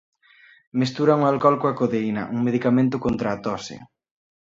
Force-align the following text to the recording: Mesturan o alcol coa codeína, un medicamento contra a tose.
Mesturan 0.79 1.19
o 1.23 1.29
alcol 1.31 1.55
coa 1.61 1.77
codeína, 1.79 2.23
un 2.35 2.39
medicamento 2.47 2.95
contra 3.05 3.27
a 3.31 3.37
tose. 3.45 3.75